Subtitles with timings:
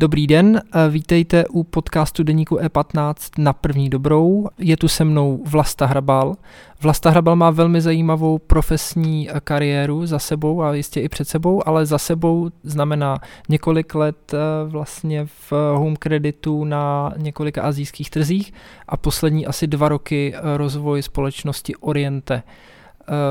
[0.00, 4.46] Dobrý den, eh, vítejte u podcastu Deníku E15 na první dobrou.
[4.58, 6.34] Je tu se mnou Vlasta Hrabal.
[6.82, 11.68] Vlasta Hrabal má velmi zajímavou profesní eh, kariéru za sebou a jistě i před sebou,
[11.68, 14.38] ale za sebou znamená několik let eh,
[14.68, 18.52] vlastně v home kreditu na několika azijských trzích
[18.88, 22.42] a poslední asi dva roky rozvoj společnosti Oriente.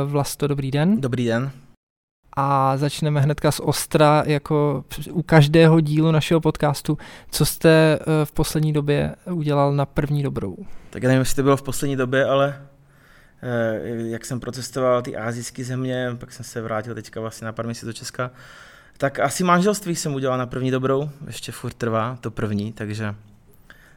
[0.05, 1.01] Vlasto, dobrý den.
[1.01, 1.51] Dobrý den
[2.39, 6.97] a začneme hnedka z ostra, jako u každého dílu našeho podcastu.
[7.31, 10.55] Co jste eh, v poslední době udělal na první dobrou?
[10.89, 12.61] Tak já nevím, jestli to bylo v poslední době, ale
[13.43, 17.65] eh, jak jsem procestoval ty azijské země, pak jsem se vrátil teďka vlastně na pár
[17.65, 18.31] měsíců do Česka,
[18.97, 23.15] tak asi manželství jsem udělal na první dobrou, ještě furt trvá to první, takže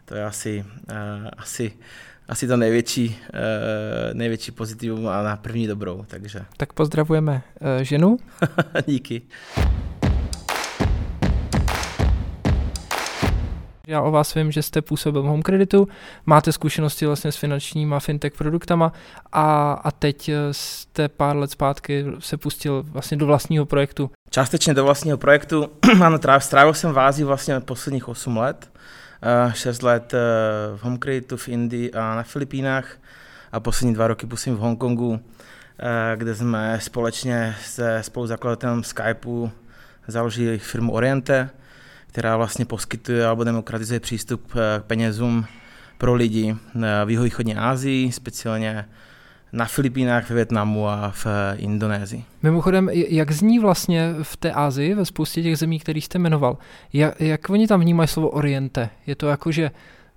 [0.05, 1.73] to je asi, uh, asi
[2.31, 6.05] asi to největší, uh, největší pozitivum a na první dobrou.
[6.07, 6.41] Takže.
[6.57, 8.17] Tak pozdravujeme uh, ženu.
[8.87, 9.23] Díky.
[13.87, 15.89] Já o vás vím, že jste působil v Home Creditu,
[16.27, 18.93] máte zkušenosti vlastně s finančníma fintech produktama
[19.33, 24.11] a, a teď eh, jste pár let zpátky se pustil vlastně do vlastního projektu.
[24.31, 25.71] Částečně do vlastního projektu.
[26.05, 28.71] ano, strávil jsem v Ázii vlastně posledních 8 let.
[29.53, 30.19] 6 let eh,
[30.77, 32.97] v Homecreatu v Indii a na Filipínách
[33.53, 35.21] a poslední dva roky působím v Hongkongu,
[35.79, 39.51] eh, kde jsme společně se spoluzakladatelem Skypeu
[40.09, 41.51] založili firmu Oriente,
[42.07, 45.45] která vlastně poskytuje alebo demokratizuje přístup eh, k penězům
[45.99, 46.57] pro lidi
[47.05, 48.89] v jihovýchodní Asii, speciálně
[49.53, 52.25] na Filipínách, ve Větnamu a v eh, Indonésii.
[52.43, 56.59] Mimochodem, jak zní vlastně v té Asii, ve spoustě těch zemí, které jste jmenoval,
[56.93, 58.91] jak, jak oni tam vnímají slovo oriente?
[59.07, 59.71] Je to jako, že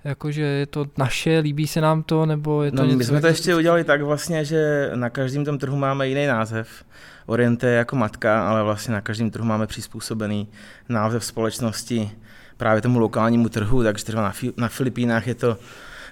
[0.04, 2.98] jakože je to naše, líbí se nám to, nebo je to no, něco...
[2.98, 6.86] My jsme to ještě udělali tak vlastně, že na každém tom trhu máme jiný název.
[7.26, 10.48] Oriente je jako matka, ale vlastně na každém trhu máme přizpůsobený
[10.90, 12.12] název společnosti
[12.58, 15.58] právě tomu lokálnímu trhu, takže třeba na, na Filipínách je to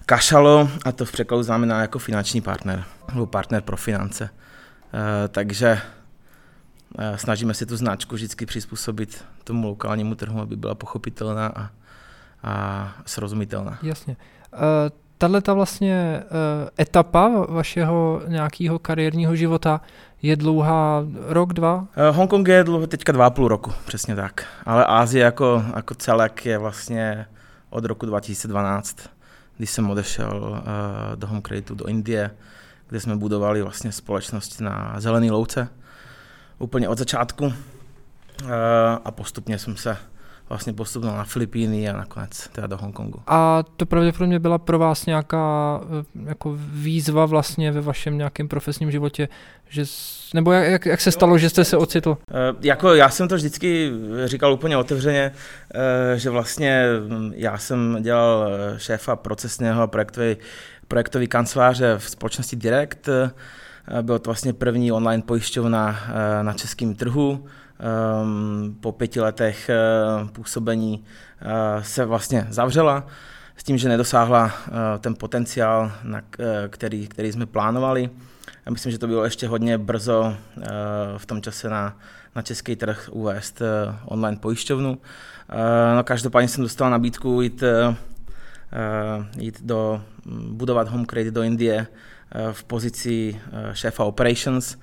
[0.06, 4.30] Kašalo, a to v překladu znamená jako finanční partner, nebo partner pro finance.
[4.94, 5.82] E, takže
[6.98, 11.70] e, snažíme se tu značku vždycky přizpůsobit tomu lokálnímu trhu, aby byla pochopitelná a,
[12.44, 13.80] a srozumitelná.
[13.82, 14.18] Jasně.
[14.54, 16.24] E, Tahle ta vlastně
[16.80, 19.82] etapa vašeho nějakého kariérního života
[20.22, 21.88] je dlouhá rok, dva?
[22.12, 24.46] Hongkong je dlouho teďka dva a půl roku, přesně tak.
[24.66, 27.26] Ale Ázie jako, jako celek je vlastně
[27.70, 28.98] od roku 2012
[29.58, 30.60] když jsem odešel uh,
[31.16, 32.32] do Home Creditu do Indie,
[32.88, 35.68] kde jsme budovali vlastně společnost na zelený louce
[36.60, 37.54] úplně od začátku uh,
[39.06, 39.98] a postupně jsem se
[40.52, 43.22] vlastně postupoval na Filipíny a nakonec teda do Hongkongu.
[43.28, 48.92] A to pravděpodobně byla pro vás nějaká eh, jako výzva vlastně ve vašem nějakém profesním
[48.92, 49.30] životě,
[49.70, 49.84] že,
[50.34, 52.10] nebo jak, jak se stalo, že jste se ocitl?
[52.10, 52.18] Uh,
[52.62, 53.92] jako já jsem to vždycky
[54.26, 56.86] říkal úplně otevřeně, uh, že vlastně
[57.34, 60.38] já jsem dělal šéfa procesného projektový,
[60.88, 63.10] projektový kanceláře v společnosti Direct,
[64.02, 66.00] byl to vlastně první online pojišťovna
[66.42, 67.46] na českém trhu,
[68.80, 69.76] po pěti letech eh,
[70.32, 71.04] působení
[71.42, 73.08] eh, se vlastně zavřela
[73.58, 76.22] s tím, že nedosáhla eh, ten potenciál, na
[76.70, 78.10] který, který jsme plánovali.
[78.66, 80.36] Já myslím, že to bylo ještě hodně brzo
[81.18, 81.98] v tom čase na,
[82.36, 83.62] na český trh uvést
[84.06, 84.98] online pojišťovnu.
[85.96, 87.64] No, každopádně jsem dostal nabídku jít,
[89.38, 90.02] jít do,
[90.50, 91.88] budovat home credit do Indie
[92.52, 93.42] v pozici
[93.74, 94.78] šéfa operations,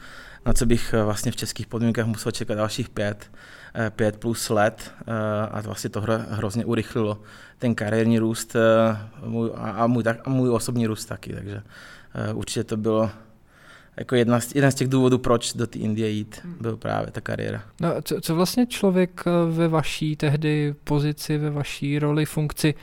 [0.47, 3.31] na co bych eh, vlastně v českých podmínkách musel čekat dalších pět,
[3.75, 5.13] eh, pět plus let eh,
[5.51, 7.21] a vlastně to hrozně urychlilo
[7.59, 8.57] ten kariérní růst
[9.25, 11.63] můj, a, můj, a můj osobní růst taky, takže
[12.35, 13.11] určitě to bylo
[13.97, 16.57] jako jedna z, jeden z těch důvodů, proč do té Indie jít, hmm.
[16.61, 17.63] byl právě ta kariéra.
[17.81, 22.75] No, co, co vlastně člověk ve vaší tehdy pozici, ve vaší roli, funkci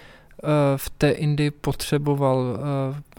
[0.76, 2.60] v té Indii potřeboval?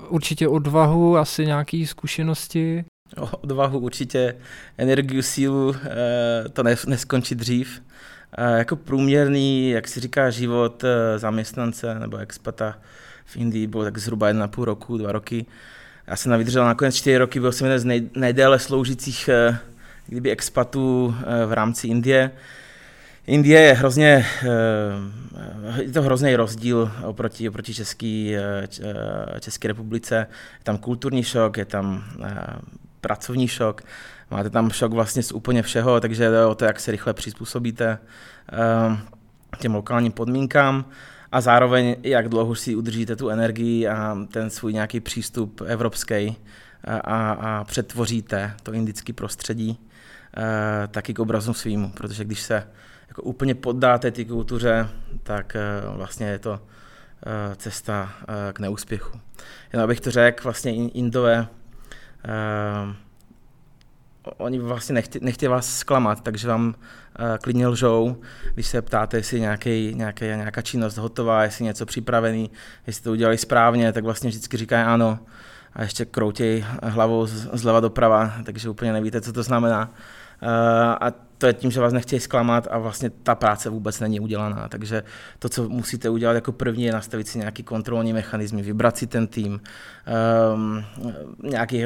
[0.08, 2.84] Určitě odvahu, asi nějaké zkušenosti?
[3.14, 4.34] Odvahu, určitě
[4.78, 7.82] energiu, sílu, eh, to neskončí dřív.
[8.56, 12.78] Jako průměrný, jak si říká, život eh, zaměstnance nebo expata
[13.24, 15.47] v Indii byl tak zhruba jedna půl roku, dva roky.
[16.06, 19.59] Já jsem vydržel nakonec čtyři roky, byl jsem jeden z nej, nejdéle sloužících eh,
[20.06, 21.14] kdyby expatů
[21.47, 22.30] v rámci Indie.
[23.26, 24.26] Indie je hrozně,
[25.80, 28.34] je to hrozný rozdíl oproti, oproti Český,
[29.41, 30.26] České republice.
[30.59, 32.04] Je tam kulturní šok, je tam
[33.06, 33.82] pracovní šok,
[34.30, 37.98] máte tam šok vlastně z úplně všeho, takže jde o to, jak se rychle přizpůsobíte
[38.53, 38.98] ehm,
[39.58, 40.84] těm lokálním podmínkám
[41.32, 46.36] a zároveň jak dlouho si udržíte tu energii a ten svůj nějaký přístup evropský
[46.84, 49.78] a, a, a přetvoříte to indické prostředí
[50.36, 52.66] e, taky k obrazu svýmu, protože když se
[53.09, 54.88] jako úplně poddáte té kultuře,
[55.22, 55.56] tak
[55.97, 56.60] vlastně je to
[57.56, 58.12] cesta
[58.52, 59.20] k neúspěchu.
[59.72, 61.48] Jenom abych to řekl, vlastně Indové
[64.36, 66.74] oni vlastně nechtějí vás zklamat, takže vám uh,
[67.42, 68.16] klidně lžou,
[68.54, 72.50] když se ptáte, jestli nějaký, nějaký, nějaká činnost hotová, jestli něco připravený,
[72.86, 75.18] jestli to udělali správně, tak vlastně vždycky říkají ano
[75.72, 79.90] a ještě kroutěj hlavou zleva doprava, takže úplně nevíte, co to znamená.
[80.42, 80.48] Uh,
[81.00, 84.68] a to je tím, že vás nechtějí zklamat a vlastně ta práce vůbec není udělaná.
[84.68, 85.03] Takže
[85.38, 89.27] to, co musíte udělat jako první, je nastavit si nějaký kontrolní mechanizmy, vybrat si ten
[89.27, 89.60] tým,
[90.54, 90.84] um,
[91.42, 91.84] nějaký,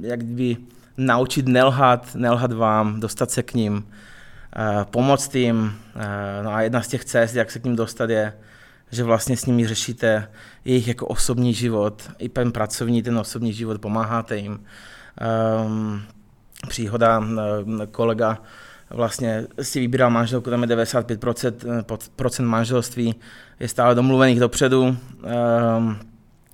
[0.00, 0.56] jak by
[0.96, 3.86] naučit nelhat, nelhat vám, dostat se k ním,
[4.56, 5.74] eh, pomoct jim.
[5.96, 8.32] Eh, no a jedna z těch cest, jak se k ním dostat, je,
[8.90, 10.28] že vlastně s nimi řešíte
[10.64, 14.64] jejich jako osobní život, i ten pracovní, ten osobní život, pomáháte jim.
[15.66, 16.02] Um,
[16.70, 18.38] příhoda, eh, kolega
[18.90, 23.14] vlastně si vybíral manželku, tam je 95% procent manželství,
[23.60, 24.82] je stále domluvených dopředu.
[24.82, 25.98] Um,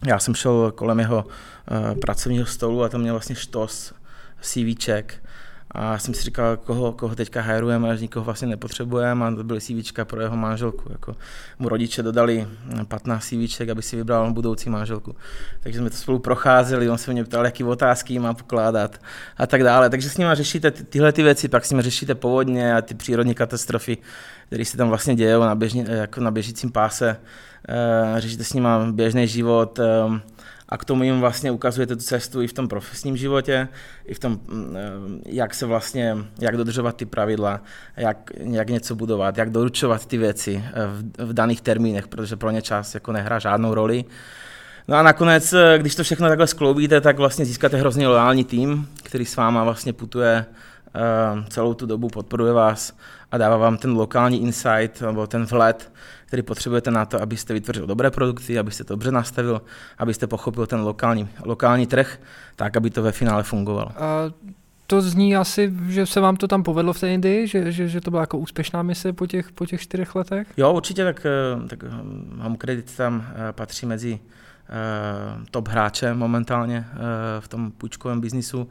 [0.06, 3.92] já jsem šel kolem jeho uh, pracovního stolu a tam měl vlastně štos
[4.40, 5.22] CVček
[5.70, 9.60] a jsem si říkal, koho, koho teďka hajrujeme, že nikoho vlastně nepotřebujeme a to byly
[9.60, 10.92] CVčka pro jeho manželku.
[10.92, 11.16] Jako
[11.58, 12.48] mu rodiče dodali
[12.88, 15.16] 15 CVček, aby si vybral budoucí manželku.
[15.60, 19.00] Takže jsme to spolu procházeli, on se mě ptal, jaký otázky má pokládat
[19.36, 19.90] a tak dále.
[19.90, 23.34] Takže s nimi řešíte tyhle ty věci, pak s nimi řešíte povodně a ty přírodní
[23.34, 23.98] katastrofy,
[24.46, 27.16] které se tam vlastně dějí na, běžně, jako na běžícím páse.
[27.68, 29.84] E, řešíte s nimi běžný život, e,
[30.68, 33.68] a k tomu jim vlastně ukazujete tu cestu i v tom profesním životě,
[34.04, 34.80] i v tom, mm, eh,
[35.26, 37.60] jak se vlastně, jak dodržovat ty pravidla,
[37.96, 42.50] jak, jak něco budovat, jak doručovat ty věci eh, v, v daných termínech, protože pro
[42.50, 44.04] ně čas jako nehrá žádnou roli.
[44.88, 48.88] No a nakonec, eh, když to všechno takhle skloubíte, tak vlastně získáte hrozně loajální tým,
[49.02, 50.46] který s váma vlastně putuje
[51.48, 52.96] celou tu dobu, podporuje vás
[53.32, 55.90] a dává vám ten lokální insight nebo ten vhled
[56.26, 59.62] který potřebujete na to, abyste vytvořil dobré produkty, abyste to dobře nastavil,
[59.98, 62.18] abyste pochopil ten lokální, lokální trh,
[62.56, 63.88] tak, aby to ve finále fungovalo.
[63.96, 64.32] A
[64.86, 68.00] to zní asi, že se vám to tam povedlo v té Indii, že, že, že
[68.00, 70.48] to byla jako úspěšná mise po těch, po těch čtyřech letech?
[70.56, 71.84] Jo, určitě, tak, eh, tak
[72.38, 74.20] Home Credit tam eh, patří mezi
[75.50, 76.96] top hráče momentálně uh,
[77.40, 78.68] v tom půjčkovém biznisu,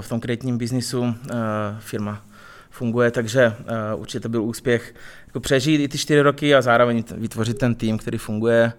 [0.00, 1.14] v tom kreditním biznisu.
[1.78, 2.22] Firma
[2.70, 3.56] funguje, takže
[3.96, 4.94] určitě to byl úspěch
[5.26, 8.72] jako přežít i ty čtyři roky a zároveň vytvořit ten tým, který funguje.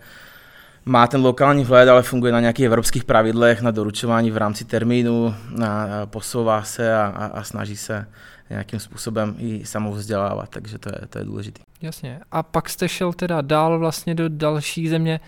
[0.85, 5.35] Má ten lokální vhled, ale funguje na nějakých evropských pravidlech, na doručování v rámci termínu,
[5.49, 8.07] na, na posouvá se a, a, a snaží se
[8.49, 11.61] nějakým způsobem i samovzdělávat, takže to je, to je důležité.
[11.81, 12.19] Jasně.
[12.31, 15.19] A pak jste šel teda dál vlastně do další země.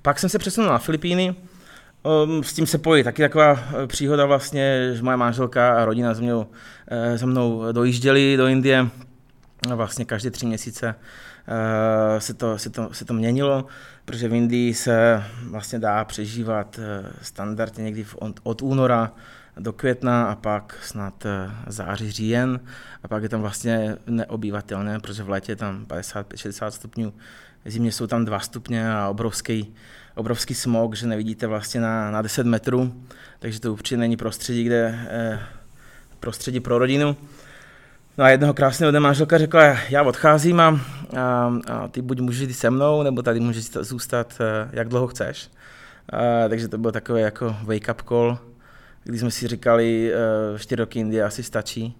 [0.00, 0.02] Uh...
[0.02, 1.34] Pak jsem se přesunul na Filipíny,
[2.02, 6.14] Um, s tím se pojí taky taková eh, příhoda vlastně, že moje manželka a rodina
[6.14, 6.46] se mnou,
[6.88, 8.86] eh, se mnou dojížděli do Indie.
[9.74, 10.94] Vlastně každé tři měsíce
[11.48, 13.66] eh, se to, se, to, se to měnilo,
[14.04, 16.80] protože v Indii se vlastně dá přežívat
[17.22, 19.12] standardně někdy od, od února
[19.58, 21.26] do května a pak snad
[21.66, 22.60] září, říjen
[23.02, 27.12] a pak je tam vlastně neobývatelné, protože v létě je tam 55-60 stupňů,
[27.64, 29.74] zimě jsou tam 2 stupně a obrovský
[30.14, 32.94] obrovský smog, že nevidíte vlastně na, na 10 metrů,
[33.38, 35.40] takže to určitě není prostředí, kde eh,
[36.20, 37.16] prostředí pro rodinu.
[38.18, 40.80] No a jednoho krásného dne manželka řekla, já odcházím a,
[41.16, 45.06] a, a ty buď můžeš jít se mnou, nebo tady můžeš zůstat, eh, jak dlouho
[45.06, 45.50] chceš.
[46.12, 48.38] A, takže to byl takový jako wake-up call,
[49.04, 51.96] kdy jsme si říkali, eh, čtyři roky Indie asi stačí.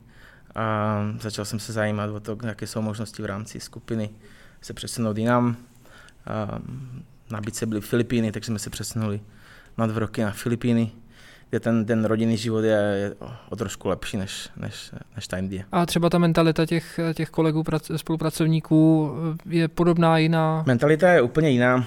[0.55, 4.11] A začal jsem se zajímat o to, jaké jsou možnosti v rámci skupiny
[4.61, 5.57] se přesunout jinam.
[7.31, 9.21] Nabídce byly Filipíny, takže jsme se přesunuli
[9.79, 10.91] na dva roky na Filipíny,
[11.51, 13.15] kde ten, ten rodinný život je, je
[13.49, 15.65] o trošku lepší než, než, než ta Indie.
[15.73, 17.65] A třeba ta mentalita těch, těch kolegů,
[17.97, 19.13] spolupracovníků
[19.47, 20.65] je podobná, jiná?
[20.67, 21.87] Mentalita je úplně jiná.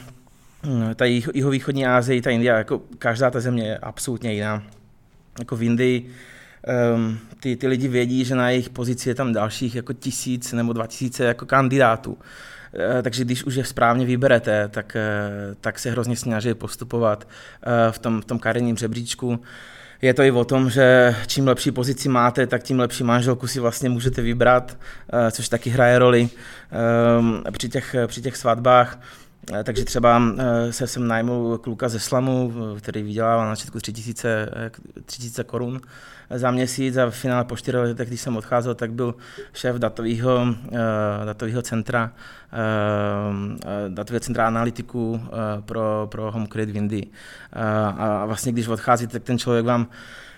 [0.96, 4.64] Ta jihovýchodní Ázie, ta Indie, jako každá ta země je absolutně jiná.
[5.40, 6.10] Jako v Indii
[6.96, 10.74] um, ty, ty lidi vědí, že na jejich pozici je tam dalších jako tisíc nebo
[10.74, 12.18] dva tisíce jako kandidátů.
[12.76, 17.28] Eh, takže když už je správně vyberete, tak, eh, tak se hrozně snaží postupovat
[17.64, 19.40] eh, v tom, v tom kariérním žebříčku.
[20.02, 23.60] Je to i o tom, že čím lepší pozici máte, tak tím lepší manželku si
[23.60, 24.78] vlastně můžete vybrat,
[25.32, 26.30] což taky hraje roli
[27.52, 29.00] při těch, při těch svatbách.
[29.64, 30.22] Takže třeba
[30.70, 34.50] se jsem najmul kluka ze Slamu, který vydělával na začátku 3000,
[35.06, 35.82] 3000 korun
[36.30, 39.16] za měsíc a v finále po čtyřech letech, když jsem odcházel, tak byl
[39.54, 40.56] šéf datového,
[41.26, 42.12] datového centra
[42.54, 47.08] Ehm, eh, datové centra analytiků eh, pro, pro Home Credit Windy.
[47.08, 47.60] Eh,
[47.98, 49.88] a vlastně když odcházíte, tak ten člověk vám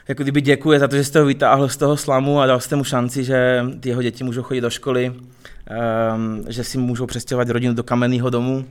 [0.07, 2.75] jako kdyby děkuje za to, že jste ho vytáhl z toho slamu a dal jste
[2.75, 7.49] mu šanci, že ty jeho děti můžou chodit do školy, um, že si můžou přestěhovat
[7.49, 8.65] rodinu do kamenného domu,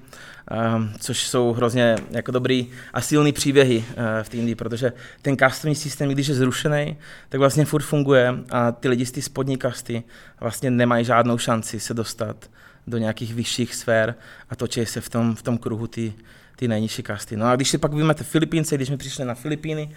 [0.76, 3.84] um, což jsou hrozně jako dobrý a silný příběhy uh,
[4.22, 6.96] v té Indii, protože ten kastovní systém, když je zrušený,
[7.28, 10.02] tak vlastně furt funguje a ty lidi z té spodní kasty
[10.40, 12.50] vlastně nemají žádnou šanci se dostat
[12.86, 14.14] do nějakých vyšších sfér
[14.50, 16.12] a točí se v tom, v tom kruhu ty,
[16.56, 17.36] ty nejnižší kasty.
[17.36, 19.90] No a když si pak vyjmete Filipínce, když jsme přišli na Filipíny,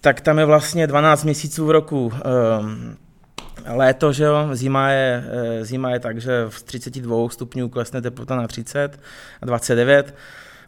[0.00, 2.12] tak tam je vlastně 12 měsíců v roku
[2.60, 2.96] um,
[3.66, 8.36] léto, že jo, zima je, eh, zima je tak, že v 32 stupňů klesne teplota
[8.36, 9.00] na 30
[9.42, 10.14] a 29.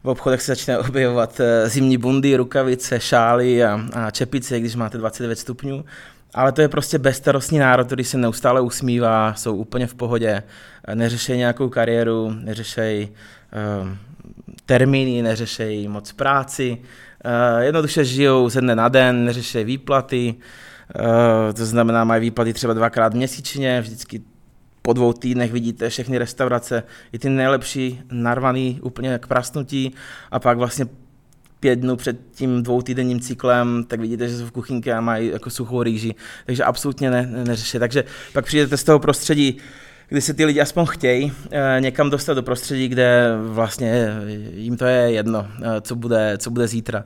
[0.05, 4.99] V obchodech se začne objevovat eh, zimní bundy, rukavice, šály a, a čepice, když máte
[4.99, 5.85] 29 stupňů.
[6.35, 10.43] Ale to je prostě bezstarostní národ, který se neustále usmívá, jsou úplně v pohodě,
[10.95, 13.89] neřešejí nějakou kariéru, neřešejí uh,
[14.67, 16.79] termíny, neřešejí moc práci,
[17.61, 23.15] jednoduše žijou ze dne na den, neřešejí výplaty, uh, to znamená, mají výplaty třeba dvakrát
[23.15, 24.23] měsíčně, vždycky
[24.83, 29.95] po dvou týdnech vidíte všechny restaurace, i ty nejlepší narvaný úplně k prasnutí
[30.31, 30.87] a pak vlastně
[31.61, 35.51] pět dnů před tím dvoutýdenním cyklem, tak vidíte, že jsou v kuchynce a mají jako
[35.51, 36.15] suchou rýži,
[36.47, 37.79] takže absolutně ne, neřeší.
[37.79, 39.59] Takže pak přijdete z toho prostředí,
[40.11, 44.09] kdy se ty lidi aspoň chtějí e, někam dostat do prostředí, kde vlastně
[44.55, 47.05] jim to je jedno, e, co, bude, co bude zítra.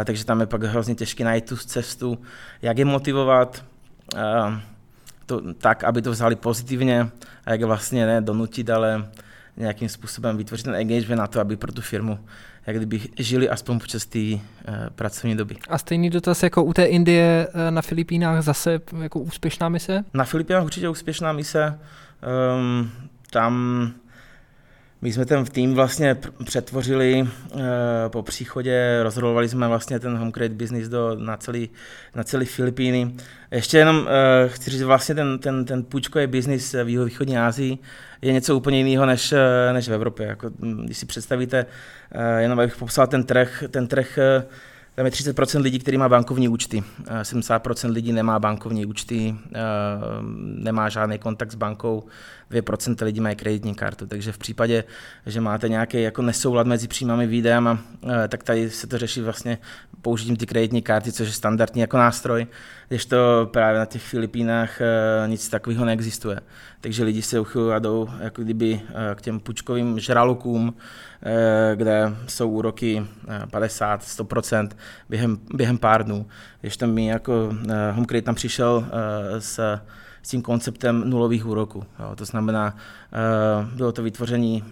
[0.00, 2.18] E, takže tam je pak hrozně těžké najít tu cestu,
[2.62, 3.64] jak je motivovat,
[5.26, 7.08] to, tak, aby to vzali pozitivně
[7.44, 9.08] a jak vlastně ne donutit, ale
[9.56, 12.18] nějakým způsobem vytvořit ten engagement na to, aby pro tu firmu
[12.66, 14.40] jak kdyby žili aspoň počas té uh,
[14.94, 15.56] pracovní doby.
[15.68, 20.04] A stejný dotaz jako u té Indie uh, na Filipínách zase jako úspěšná mise?
[20.14, 21.78] Na Filipínách určitě úspěšná mise.
[22.56, 22.90] Um,
[23.30, 23.92] tam
[25.02, 27.60] my jsme ten tým vlastně přetvořili uh,
[28.08, 31.70] po příchodě, rozhodovali jsme vlastně ten home create business do, na, celý,
[32.14, 33.14] na celý Filipíny.
[33.50, 34.06] Ještě jenom uh,
[34.46, 37.78] chci říct, vlastně ten, ten, ten půjčkový business v jihovýchodní Asii
[38.22, 39.34] je něco úplně jiného než,
[39.72, 40.26] než v Evropě.
[40.26, 40.50] Jako,
[40.84, 41.66] když si představíte,
[42.38, 44.18] jenom abych popsal ten trh, ten trh
[44.94, 46.84] tam je 30% lidí, kteří má bankovní účty.
[47.22, 49.36] 70% lidí nemá bankovní účty,
[50.36, 52.04] nemá žádný kontakt s bankou,
[52.50, 54.06] 2% lidí mají kreditní kartu.
[54.06, 54.84] Takže v případě,
[55.26, 57.78] že máte nějaký jako nesoulad mezi příjmami výdajem,
[58.28, 59.58] tak tady se to řeší vlastně
[60.02, 62.46] použitím ty kreditní karty, což je standardní jako nástroj,
[62.88, 64.80] když to právě na těch Filipínách
[65.26, 66.40] nic takového neexistuje.
[66.80, 68.80] Takže lidi se uchylují a jdou jako kdyby
[69.14, 70.74] k těm pučkovým žralokům,
[71.74, 73.06] kde jsou úroky
[73.46, 74.68] 50-100%
[75.08, 76.26] během, během pár dnů.
[76.60, 77.54] Když tam mi jako
[77.92, 78.86] HomeCredit tam přišel
[79.38, 79.78] s
[80.22, 81.84] s tím konceptem nulových úroků.
[81.98, 82.16] Jo.
[82.16, 82.76] To znamená,
[83.64, 84.64] uh, bylo to vytvoření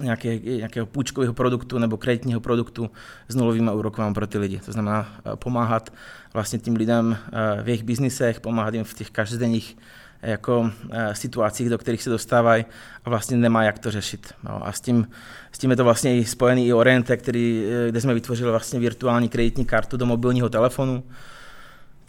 [0.00, 2.90] nějaké, nějakého půjčkového produktu nebo kreditního produktu
[3.28, 4.60] s nulovými úroky pro ty lidi.
[4.66, 5.92] To znamená uh, pomáhat
[6.34, 9.76] vlastně tím lidem uh, v jejich biznisech, pomáhat jim v těch každodenních
[10.22, 10.70] jako
[11.12, 12.64] situacích, do kterých se dostávají
[13.04, 14.34] a vlastně nemá jak to řešit.
[14.44, 15.08] No, a s tím,
[15.52, 19.28] s tím je to vlastně i spojený i Oriente, který, kde jsme vytvořili vlastně virtuální
[19.28, 21.02] kreditní kartu do mobilního telefonu,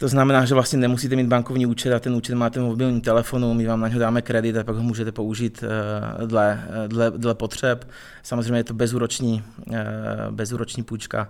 [0.02, 3.54] to znamená, že vlastně nemusíte mít bankovní účet a ten účet máte v mobilním telefonu,
[3.54, 7.10] my vám na něho dáme kredit a pak ho můžete použít eh, dle, eh, dle,
[7.10, 7.88] dle potřeb.
[8.22, 9.86] Samozřejmě je to bezúroční, eh,
[10.30, 11.28] bezúroční půjčka,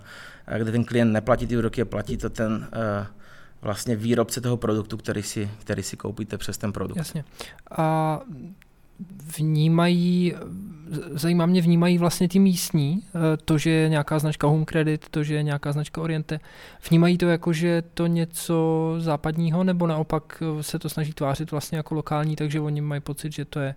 [0.59, 2.69] kde ten klient neplatí ty úroky a platí to ten
[3.63, 6.97] vlastně výrobce toho produktu, který si, který si koupíte přes ten produkt.
[6.97, 7.25] Jasně.
[7.71, 8.21] A
[9.37, 10.35] vnímají,
[11.11, 15.23] zajímá mě, vnímají vlastně ty místní, eh, to, že je nějaká značka Home Credit, to,
[15.23, 16.41] že je nějaká značka Oriente,
[16.91, 21.51] vnímají to jako, že je to něco západního, nebo naopak eh, se to snaží tvářit
[21.51, 23.75] vlastně jako lokální, takže oni mají pocit, že to je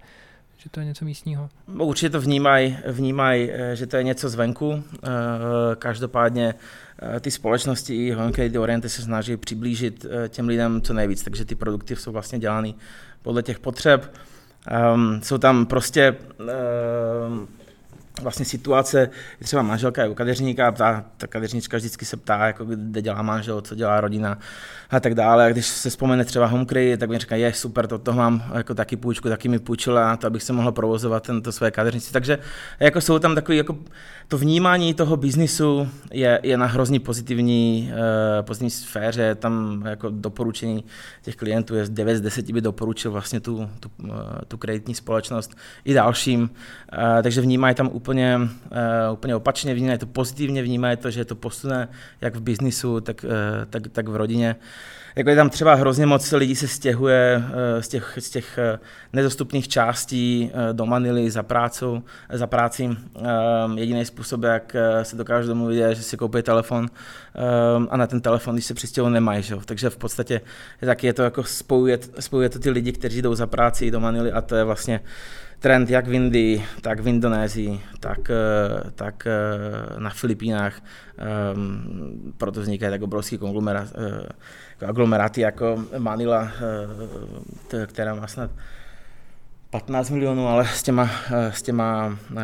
[0.58, 1.50] že to je něco místního?
[1.77, 4.84] Určitě to vnímají, vnímaj, eh, že to je něco zvenku.
[5.79, 6.53] Každopádně
[7.22, 11.96] ty společnosti i Credit Oriente se snaží přiblížit těm lidem co nejvíc, takže ty produkty
[11.96, 12.74] jsou vlastně dělány
[13.22, 14.12] podle těch potřeb.
[14.93, 16.15] Um, jsou tam prostě
[17.27, 17.48] um,
[18.22, 19.10] vlastně situace,
[19.43, 23.22] třeba manželka je u kadeřníka a ptá, ta kadeřnička vždycky se ptá, jako kde dělá
[23.22, 24.38] manžel, co dělá rodina
[24.89, 25.45] a tak dále.
[25.45, 28.74] A když se vzpomene třeba Homecry, tak mi říká, je super, to, toho mám jako
[28.74, 32.13] taky půjčku, taky mi půjčila to, abych se mohl provozovat tento své kadeřnici.
[32.13, 32.39] Takže
[32.79, 33.77] jako jsou tam takový, jako
[34.27, 40.84] to vnímání toho biznisu je, je na hrozně pozitivní, uh, pozitivní sféře, tam jako doporučení
[41.22, 44.10] těch klientů je 9 z 10 by doporučil vlastně tu, tu, uh,
[44.48, 45.55] tu kreditní společnost
[45.86, 48.05] i dalším, uh, takže vnímají tam úplně,
[48.38, 51.88] uh, úplně opačně, vnímají to pozitivně, vnímají to, že to posune
[52.22, 54.56] jak v biznisu, tak, uh, tak, tak v rodině.
[55.15, 58.79] Jako je tam třeba hrozně moc lidí se stěhuje uh, z těch, z těch uh,
[59.13, 62.03] nedostupných částí uh, do Manily za, prácu,
[62.34, 62.89] za práci.
[63.75, 66.89] Jediný způsob, jak se dokážu domluvit, je, že si koupí telefon
[67.89, 69.43] a na ten telefon, když se přistěhují, nemají.
[69.43, 69.55] Že?
[69.65, 70.41] Takže v podstatě
[70.79, 74.31] taky je to jako spojuje, spojuje to ty lidi, kteří jdou za práci do Manily
[74.31, 75.01] a to je vlastně
[75.60, 80.81] trend jak v Indii, tak v Indonésii, tak, eh, tak eh, na Filipínách.
[81.55, 88.51] Um, proto vznikají tak obrovský konglomerát, uh, aglomeráty jako Manila, uh, která má snad
[89.69, 92.38] 15 milionů, ale s těma, s těma uh,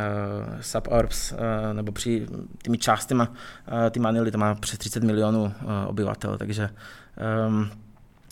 [0.62, 1.38] suburbs uh,
[1.74, 2.28] nebo při
[2.64, 3.26] těmi částmi uh,
[3.92, 5.52] ty Manily to má přes 30 milionů uh,
[5.88, 6.70] obyvatel, takže
[7.48, 7.72] um,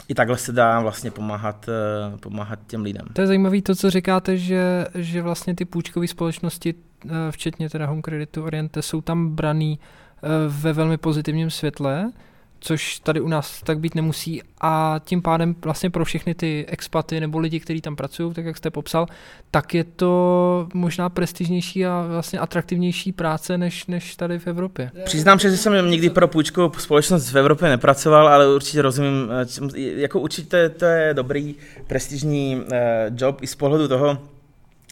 [0.09, 3.07] i takhle se dá vlastně pomáhat, eh, pomáhat těm lidem.
[3.13, 6.73] To je zajímavé to, co říkáte, že, že vlastně ty půjčkové společnosti,
[7.05, 10.08] eh, včetně teda Home Creditu Oriente, jsou tam braný eh,
[10.47, 12.11] ve velmi pozitivním světle
[12.59, 17.19] což tady u nás tak být nemusí a tím pádem vlastně pro všechny ty expaty
[17.19, 19.07] nebo lidi, kteří tam pracují, tak jak jste popsal,
[19.51, 24.91] tak je to možná prestižnější a vlastně atraktivnější práce než, než tady v Evropě.
[25.03, 29.79] Přiznám se, že jsem nikdy pro půjčkovou společnost v Evropě nepracoval, ale určitě rozumím, eh,
[29.79, 31.55] jako určitě to je dobrý
[31.87, 34.17] prestižní eh, job i z pohledu toho,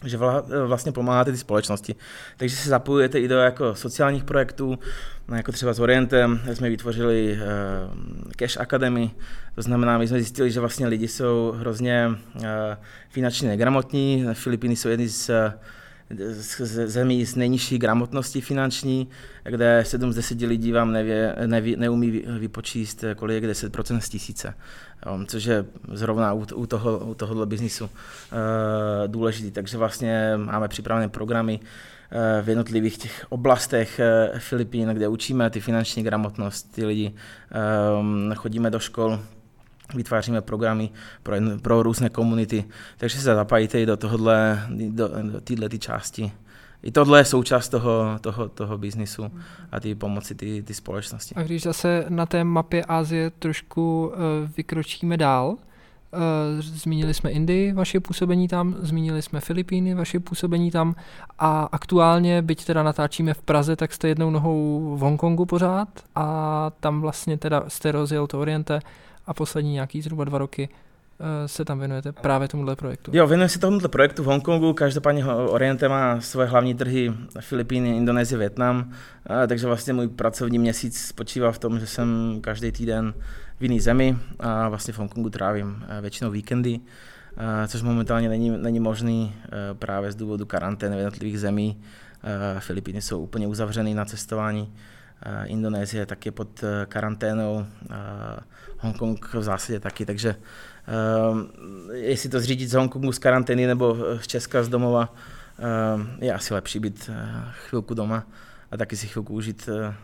[0.04, 0.18] že
[0.66, 1.94] vlastně pomáháte ty společnosti.
[2.36, 4.78] Takže se zapojujete i do jako sociálních projektů,
[5.28, 9.10] no jako třeba s Orientem jsme vytvořili uh, Cash Academy,
[9.54, 12.42] to znamená, my jsme zjistili, že vlastně lidi jsou hrozně uh,
[13.08, 15.30] finančně negramotní, Filipíny jsou jedny z
[16.10, 19.08] z zemí s nejnižší gramotností finanční,
[19.44, 24.54] kde 7 z 10 lidí vám nevě, neví, neumí vypočíst, kolik je 10% z tisíce,
[25.26, 27.90] což je zrovna u, u, toho, u tohohle biznisu uh,
[29.06, 29.50] důležitý.
[29.50, 31.60] Takže vlastně máme připravené programy,
[32.10, 37.14] eh, v jednotlivých těch oblastech eh, Filipín, kde učíme ty finanční gramotnost, ty lidi,
[38.34, 39.20] chodíme do škol,
[39.94, 40.90] vytváříme programy
[41.22, 42.64] pro, pro různé komunity,
[42.96, 46.32] takže se zapájíte i do tohohle, do, do této části.
[46.82, 49.30] I tohle je součást toho, toho, toho biznisu
[49.72, 51.34] a ty pomoci ty, ty společnosti.
[51.34, 54.14] A když zase na té mapě Asie trošku uh,
[54.56, 55.56] vykročíme dál,
[56.12, 60.94] Uh, zmínili jsme Indii, vaše působení tam, zmínili jsme Filipíny, vaše působení tam
[61.38, 66.70] a aktuálně, byť teda natáčíme v Praze, tak jste jednou nohou v Hongkongu pořád a
[66.80, 68.80] tam vlastně teda jste rozjel to Oriente
[69.26, 70.87] a poslední nějaký zhruba dva roky eh,
[71.46, 73.10] se tam věnujete právě tomuhle projektu.
[73.14, 78.38] Jo, věnuji se tomuhle projektu v Hongkongu, každopádně Oriente má svoje hlavní trhy Filipíny, Indonésie,
[78.38, 78.92] Větnam,
[79.48, 83.14] takže vlastně můj pracovní měsíc spočívá v tom, že jsem každý týden
[83.58, 86.80] v jiný zemi a vlastně v Hongkongu trávím eh, většinou víkendy,
[87.36, 89.34] eh, což momentálně není, není možný
[89.78, 91.80] právě z důvodu karantény v jednotlivých zemí.
[92.58, 94.72] Filipíny jsou úplně uzavřený na cestování,
[95.44, 97.66] Indonésie taky pod karanténou,
[98.78, 100.36] Hongkong v zásadě taky, takže
[101.92, 105.14] jestli to zřídit z Hongkongu z karantény nebo z Česka z domova,
[105.58, 107.14] uh, je asi lepší být uh,
[107.52, 108.26] chvilku doma
[108.70, 109.94] a taky si chvilku užít uh,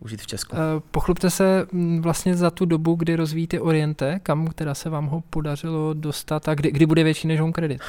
[0.00, 0.56] užít v Česku.
[0.90, 1.66] Pochlupte se
[2.00, 6.54] vlastně za tu dobu, kdy rozvíjíte Oriente, kam teda se vám ho podařilo dostat a
[6.54, 7.80] kdy, kdy bude větší než Home Credit?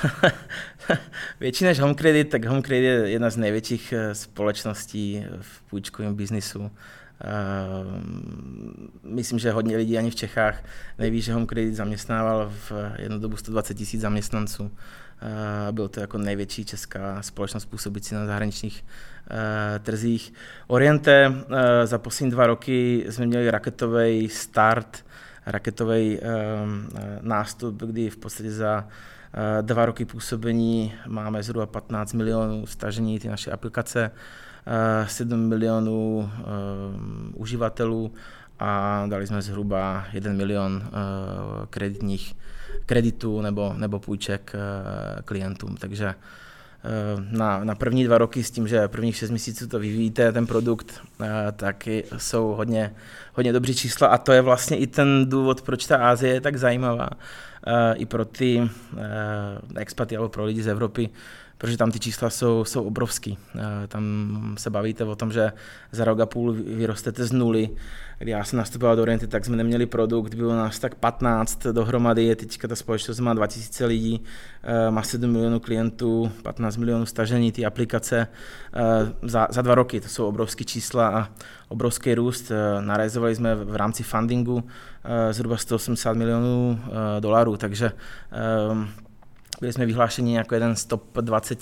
[1.40, 6.72] větší než Home Credit, tak Home Credit je jedna z největších společností v půjčkovém biznisu.
[7.22, 10.64] Ehm, myslím, že hodně lidí ani v Čechách
[10.98, 14.72] neví, že Home Credit zaměstnával v jednu dobu 120 tisíc zaměstnanců.
[15.22, 18.86] Ehm, byl to jako největší česká společnost působící na zahraničních
[19.30, 20.34] ehm, trzích.
[20.68, 21.34] Oriente
[21.84, 25.06] za poslední dva roky jsme měli raketový start,
[25.46, 26.20] raketový
[27.22, 28.88] nástup, kdy v podstatě za
[29.62, 34.12] dva roky působení máme zhruba 15 milionů stažení ty naše aplikace.
[35.08, 38.14] 7 milionů uh, uživatelů
[38.60, 42.36] a dali jsme zhruba 1 milion uh, kreditních
[42.86, 44.54] kreditů nebo, nebo půjček
[45.26, 45.78] klientům.
[45.78, 46.16] Takže
[47.32, 51.02] na, na první dva roky s tím, že prvních šest měsíců to vyvíjíte, ten produkt,
[51.56, 52.96] tak jsou hodně,
[53.34, 56.56] hodně dobří čísla a to je vlastně i ten důvod, proč ta Ázie je tak
[56.56, 57.10] zajímavá
[57.96, 58.70] i pro ty
[59.76, 61.10] expaty nebo pro lidi z Evropy,
[61.58, 63.38] protože tam ty čísla jsou, jsou obrovský.
[63.56, 65.52] Eh, tam se bavíte o tom, že
[65.92, 67.70] za rok a půl vyrostete z nuly.
[68.20, 72.36] Kdy já jsem nastupoval do Orienty, tak jsme neměli produkt, bylo nás tak 15 dohromady,
[72.36, 74.24] teďka ta společnost má 2000 lidí,
[74.64, 78.28] eh, má 7 milionů klientů, 15 milionů stažení ty aplikace
[78.74, 78.80] eh,
[79.24, 80.02] za, za dva roky.
[80.02, 81.30] To jsou obrovské čísla a
[81.68, 82.52] obrovský růst.
[82.80, 84.64] Narealizovali jsme v rámci fundingu
[85.32, 86.80] zhruba 180 milionů
[87.20, 87.92] dolarů, takže
[89.60, 91.60] byli jsme vyhlášeni jako jeden z top 20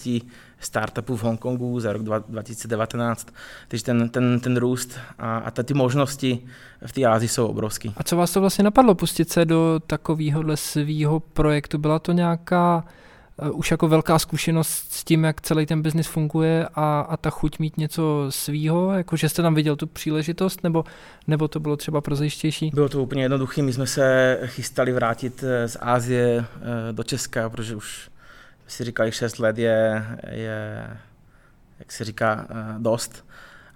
[0.59, 3.27] startupů v Hongkongu za rok 2019,
[3.67, 6.45] takže ten, ten, ten růst a, a ty možnosti
[6.85, 7.93] v té Ázii jsou obrovský.
[7.97, 11.77] A co vás to vlastně napadlo pustit se do takového svého projektu?
[11.77, 12.83] Byla to nějaká
[13.51, 17.59] už jako velká zkušenost s tím, jak celý ten biznis funguje a, a ta chuť
[17.59, 20.85] mít něco svýho, jako že jste tam viděl tu příležitost, nebo,
[21.27, 22.71] nebo to bylo třeba prozejštější?
[22.73, 27.49] Bylo to úplně jednoduché, my jsme se chystali vrátit eh, z Ázie eh, do Česka,
[27.49, 28.09] protože už
[28.67, 30.87] si říkali, 6 let je, je
[31.79, 33.25] jak se říká, dost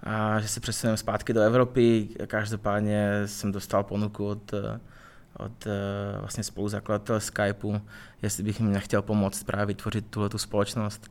[0.02, 2.08] a že se přesuneme zpátky do Evropy.
[2.26, 4.54] Každopádně jsem dostal ponuku od
[5.38, 5.72] od uh,
[6.20, 7.80] vlastně spoluzakladatele Skypeu,
[8.22, 11.10] jestli bych jim nechtěl pomoct právě vytvořit tuhle tu společnost.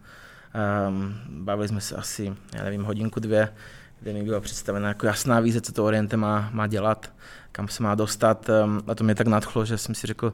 [0.88, 3.54] Um, bavili jsme se asi, já nevím, hodinku, dvě,
[4.00, 7.14] kde mi byla představena jako jasná víze, co to Oriente má, má dělat,
[7.52, 8.50] kam se má dostat.
[8.50, 10.34] Um, a to mě tak nadchlo, že jsem si řekl,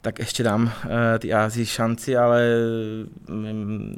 [0.00, 0.70] tak ještě dám uh,
[1.18, 2.46] ty Ázii šanci, ale
[3.28, 3.94] um,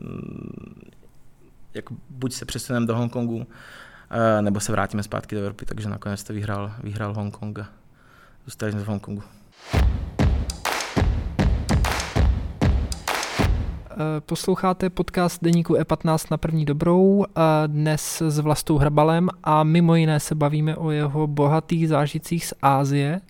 [1.75, 3.45] jako buď se přesuneme do Hongkongu, uh,
[4.41, 7.59] nebo se vrátíme zpátky do Evropy, takže nakonec to vyhrál, vyhrál Hongkong
[8.45, 9.23] zůstali jsme v Hongkongu.
[14.01, 17.25] Eh, posloucháte podcast deníku E15 na první dobrou,
[17.67, 23.21] dnes s Vlastou Hrbalem a mimo jiné se bavíme o jeho bohatých zážitcích z Ázie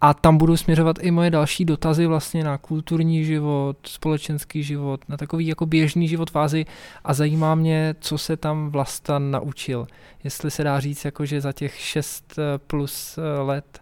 [0.00, 5.16] a tam budou směřovat i moje další dotazy vlastně na kulturní život, společenský život, na
[5.16, 6.66] takový jako běžný život v Ázii
[7.04, 9.86] a zajímá mě, co se tam Vlasta naučil.
[10.24, 13.81] Jestli se dá říct, jako že za těch 6 plus let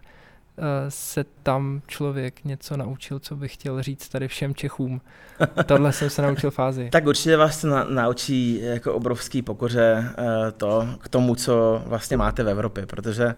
[0.89, 5.01] se tam člověk něco naučil, co bych chtěl říct tady všem Čechům.
[5.65, 6.89] Tohle jsem se naučil fázi.
[6.91, 10.25] tak určitě vás to na, naučí jako obrovský pokoře uh,
[10.57, 13.35] to k tomu, co vlastně máte v Evropě, protože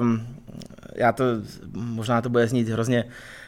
[0.00, 0.26] um,
[0.94, 1.24] já to,
[1.74, 3.04] možná to bude znít hrozně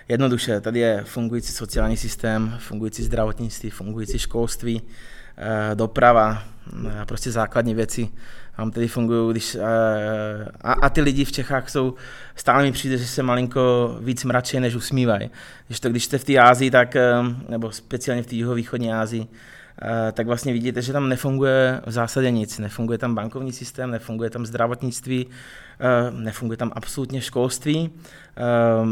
[0.09, 6.43] jednoduše, tady je fungující sociální systém, fungující zdravotnictví, fungující školství, uh, doprava,
[7.05, 8.09] prostě základní věci,
[8.61, 9.57] tam tedy fungují, když,
[10.61, 11.94] a, a ty lidi v Čechách jsou,
[12.37, 15.31] stále mi přijde, že se malinko víc mračí, než usmívají.
[15.66, 16.96] Když to, když jste v té Ázii, tak,
[17.49, 19.27] nebo speciálně v té jihovýchodní Ázii,
[20.12, 22.59] tak vlastně vidíte, že tam nefunguje v zásadě nic.
[22.59, 25.27] Nefunguje tam bankovní systém, nefunguje tam zdravotnictví,
[26.11, 27.90] nefunguje tam absolutně školství,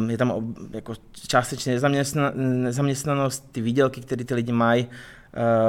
[0.09, 0.95] je tam jako
[1.27, 1.81] částečně
[2.35, 4.87] nezaměstnanost, ty výdělky, které ty lidi mají,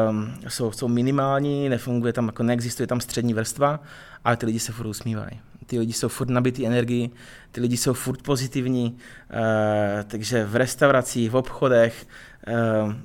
[0.09, 3.79] um, jsou, jsou minimální, nefunguje tam, jako neexistuje tam střední vrstva,
[4.25, 5.39] ale ty lidi se furt usmívají.
[5.65, 7.09] Ty lidi jsou furt nabitý energii,
[7.51, 8.97] ty lidi jsou furt pozitivní,
[9.33, 9.37] uh,
[10.07, 12.07] takže v restauracích, v obchodech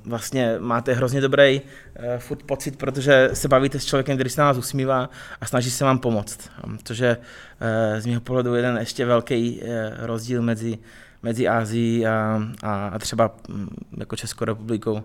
[0.05, 4.47] vlastně máte hrozně dobrý uh, furt pocit, protože se bavíte s člověkem, který se na
[4.47, 5.09] vás usmívá
[5.41, 6.49] a snaží se vám pomoct.
[6.83, 9.61] Což je uh, z mého pohledu jeden ještě velký
[9.97, 10.79] rozdíl mezi
[11.25, 15.03] mezi Ázií a, a, a třeba mm, jako Českou republikou.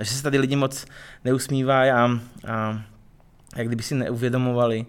[0.00, 0.86] Že se tady lidi moc
[1.24, 2.82] neusmívají a, a
[3.56, 4.86] jak kdyby si neuvědomovali,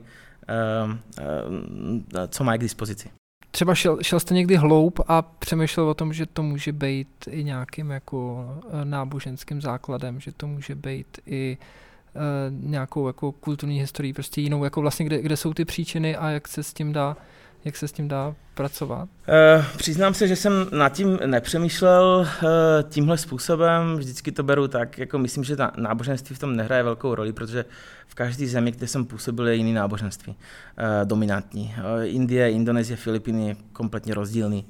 [2.29, 3.09] co mají k dispozici.
[3.55, 7.43] Třeba šel, šel jste někdy hloub a přemýšlel o tom, že to může být i
[7.43, 8.47] nějakým jako
[8.83, 11.57] náboženským základem, že to může být i
[12.15, 16.29] uh, nějakou jako kulturní historií, prostě jinou, jako vlastně kde, kde jsou ty příčiny a
[16.29, 17.17] jak se s tím dá
[17.65, 19.09] jak se s tím dá pracovat?
[19.27, 22.49] Uh, přiznám se, že jsem nad tím nepřemýšlel uh,
[22.89, 23.95] tímhle způsobem.
[23.95, 27.65] Vždycky to beru tak, jako myslím, že ta náboženství v tom nehraje velkou roli, protože
[28.07, 31.75] v každé zemi, kde jsem působil, je jiný náboženství uh, dominantní.
[32.03, 34.65] Indie, Indonésie, Filipiny je kompletně rozdílný.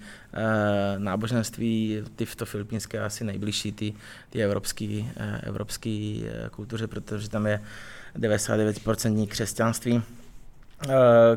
[0.97, 3.93] Náboženství, ty v to filipínské asi nejbližší, ty,
[4.29, 7.61] ty evropský, uh, evropský kultuře, protože tam je
[8.19, 10.22] 99% křesťanství Eh,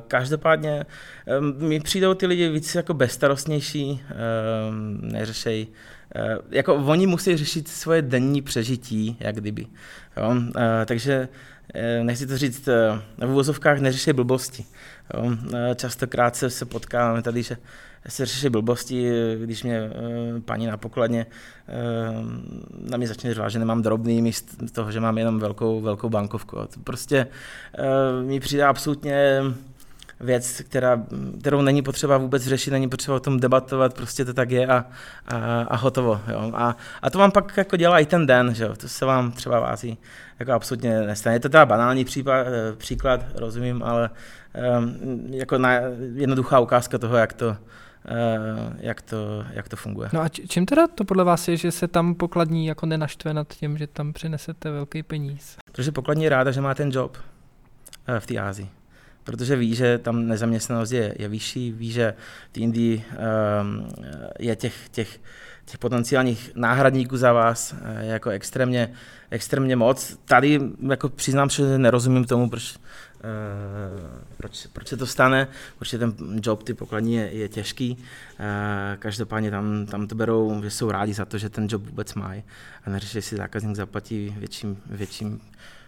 [0.08, 0.86] každopádně
[1.26, 4.14] eh, mi přijdou ty lidi víc jako bezstarostnější, eh,
[5.00, 5.66] neřešej,
[6.50, 9.66] jako oni musí řešit svoje denní přežití, jak kdyby.
[10.16, 10.34] Jo?
[10.84, 11.28] Takže
[12.02, 12.66] nechci to říct,
[13.18, 14.64] v uvozovkách neřešej blbosti.
[15.14, 15.30] Jo?
[15.74, 17.56] Častokrát se, se potkáváme tady, že
[18.08, 19.12] se řeší blbosti,
[19.44, 19.90] když mě
[20.44, 21.26] paní na pokladně
[22.90, 26.56] na mě začne řvát, že nemám drobný míst toho, že mám jenom velkou, velkou bankovku.
[26.56, 27.26] To prostě
[28.22, 29.42] mi přijde absolutně
[30.20, 31.02] věc, která,
[31.40, 34.84] kterou není potřeba vůbec řešit, není potřeba o tom debatovat, prostě to tak je a,
[35.26, 36.20] a, a hotovo.
[36.28, 36.52] Jo.
[36.54, 38.76] A, a to vám pak jako dělá i ten den, že jo.
[38.76, 39.98] to se vám třeba vází
[40.38, 41.36] jako absolutně nestane.
[41.36, 44.10] Je to teda banální případ, příklad, rozumím, ale
[44.78, 45.72] um, jako na,
[46.14, 47.56] jednoduchá ukázka toho, jak to,
[48.08, 50.08] Eh, jak to, jak to funguje.
[50.12, 53.48] No a čím teda to podle vás je, že se tam pokladní jako nenaštve nad
[53.48, 55.56] tím, že tam přinesete velký peníz?
[55.72, 57.16] Protože pokladní je ráda, že má ten job
[58.06, 58.68] eh, v té Ázii.
[59.26, 62.14] Protože ví, že tam nezaměstnanost je, je vyšší, ví, že
[62.52, 63.04] v Indii
[63.60, 63.88] um,
[64.38, 65.20] je těch, těch,
[65.64, 68.92] těch potenciálních náhradníků za vás je jako extrémně,
[69.30, 70.18] extrémně moc.
[70.24, 70.60] Tady
[70.90, 72.78] jako přiznám, že nerozumím tomu, proč,
[73.16, 74.02] Uh,
[74.36, 77.96] proč, proč se to stane, protože ten job, ty pokladní je, je těžký.
[77.96, 78.04] Uh,
[78.98, 82.42] každopádně tam, tam to berou, že jsou rádi za to, že ten job vůbec mají
[82.84, 85.85] a neřeší, si zákazník zaplatí větším, větším Eh,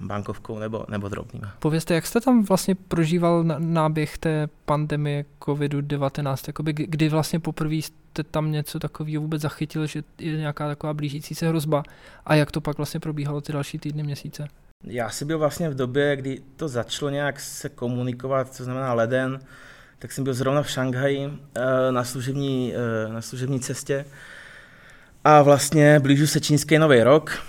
[0.00, 1.54] bankovkou nebo, nebo drobnýma.
[1.58, 8.22] Povězte, jak jste tam vlastně prožíval náběh té pandemie COVID-19, Jakoby, kdy vlastně poprvé jste
[8.22, 11.82] tam něco takového vůbec zachytil, že je nějaká taková blížící se hrozba
[12.26, 14.48] a jak to pak vlastně probíhalo ty další týdny, měsíce?
[14.84, 19.38] Já si byl vlastně v době, kdy to začalo nějak se komunikovat, co znamená leden,
[19.98, 24.04] tak jsem byl zrovna v Šanghaji eh, na služební, eh, na služební cestě
[25.24, 27.42] a vlastně blížu se čínský nový rok,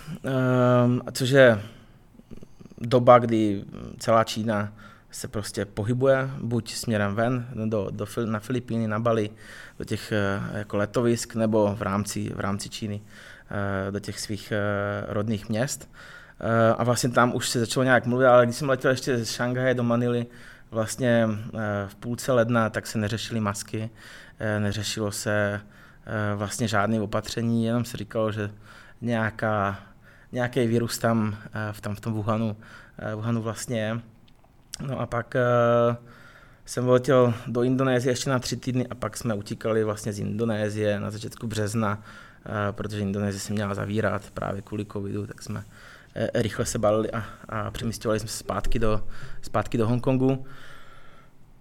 [1.12, 1.62] což je
[2.78, 3.66] doba, kdy
[4.00, 4.74] celá Čína
[5.16, 9.30] se prostě pohybuje, buď směrem ven do, do, na Filipíny, na Bali,
[9.80, 13.02] do těch eh, jako letovisk, nebo v rámci, v rámci Číny
[13.50, 14.60] eh, do těch svých eh,
[15.08, 15.90] rodných měst.
[16.78, 19.74] A vlastně tam už se začalo nějak mluvit, ale když jsem letěl ještě z Šanghaje
[19.74, 20.26] do Manily,
[20.72, 21.28] vlastně
[21.88, 23.90] v půlce ledna, tak se neřešily masky,
[24.60, 25.62] neřešilo se
[26.36, 28.52] vlastně žádné opatření, jenom se říkalo, že
[29.02, 29.80] nějaká
[30.36, 32.58] nějaký virus tam, eh, v, tam v tom Wuhanu,
[33.00, 34.00] eh, Wuhanu vlastně je.
[34.88, 35.95] No a pak uh,
[36.65, 41.00] jsem letěl do Indonésie ještě na tři týdny a pak jsme utíkali vlastně z Indonésie
[41.00, 42.04] na začátku března,
[42.71, 45.63] protože Indonésie se měla zavírat právě kvůli covidu, tak jsme
[46.34, 49.08] rychle se balili a, a přemysťovali jsme se zpátky do,
[49.41, 50.45] zpátky do Hongkongu.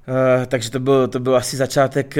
[0.08, 2.18] Uh, takže to byl, to byl asi začátek,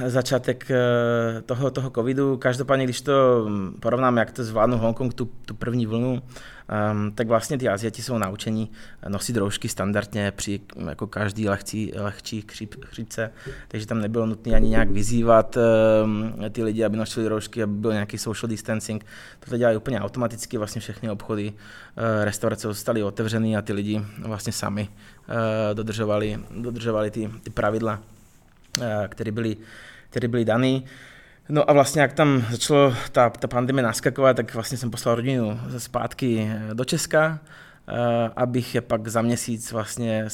[0.00, 2.36] uh, začátek uh, toho, toho covidu.
[2.36, 3.46] Každopádně, když to
[3.80, 6.22] porovnám, jak to zvládnu Hongkong, tu, tu první vlnu,
[6.68, 8.70] um, tak vlastně ty Aziati jsou naučení
[9.08, 13.32] nosit roušky standardně při jako každý lehčí, lehčí chříp, chřípce,
[13.68, 15.58] takže tam nebylo nutné ani nějak vyzývat
[16.04, 19.06] um, ty lidi, aby nosili roušky, aby byl nějaký social distancing.
[19.50, 24.52] To dělají úplně automaticky, vlastně všechny obchody, uh, restaurace zůstaly otevřený a ty lidi vlastně
[24.52, 25.34] sami uh,
[25.74, 28.00] dodržovali, dodržovali ty, ty pravidla,
[28.78, 29.56] uh, které byly,
[30.10, 30.80] které byly dané.
[31.48, 35.60] No a vlastně jak tam začalo ta, ta pandemie naskakovat, tak vlastně jsem poslal rodinu
[35.78, 37.38] zpátky eh, do Česka,
[37.88, 37.94] uh,
[38.36, 40.24] abych je pak za měsíc vlastně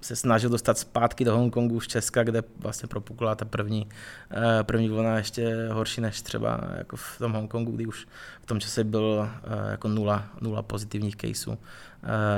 [0.00, 4.88] se snažil dostat zpátky do Hongkongu z Česka, kde vlastně propukla ta první, uh, první
[4.88, 8.06] vlna ještě horší než třeba jako v tom Hongkongu, kdy už
[8.42, 9.28] v tom čase bylo
[9.70, 11.58] jako nula, nula pozitivních caseů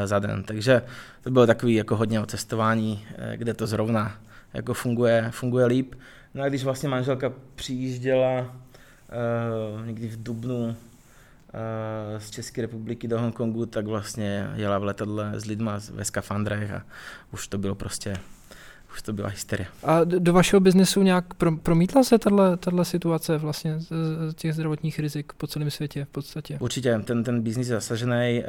[0.05, 0.43] za den.
[0.43, 0.83] Takže
[1.23, 4.17] to bylo takový jako hodně o cestování, kde to zrovna
[4.57, 5.95] jako funguje, funguje líp.
[6.35, 10.75] No a když vlastně manželka přijížděla uh, někdy v Dubnu uh,
[12.19, 16.83] z České republiky do Hongkongu, tak vlastně jela v letadle s lidma ve skafandrech a
[17.33, 18.17] už to bylo prostě
[18.97, 19.67] už to byla hysterie.
[19.85, 21.25] A do vašeho biznesu nějak
[21.63, 23.89] promítla se tato situace vlastně z,
[24.31, 26.57] z těch zdravotních rizik po celém světě v podstatě?
[26.61, 28.43] Určitě, ten, ten biznis je zasažený.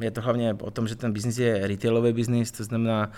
[0.00, 3.10] Je to hlavně o tom, že ten biznis je retailový biznis, to znamená,